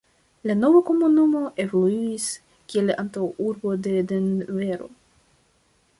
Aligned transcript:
La 0.51 0.53
nova 0.61 0.79
komunumo 0.87 1.41
evoluis 1.65 2.25
kiel 2.73 2.91
antaŭurbo 3.05 3.77
de 3.89 3.95
Denvero. 4.13 4.93